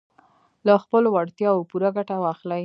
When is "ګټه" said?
1.97-2.15